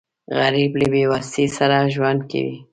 غریب 0.37 0.71
له 0.79 0.85
بېوسۍ 0.93 1.45
سره 1.57 1.77
ژوند 1.93 2.19
کوي 2.31 2.55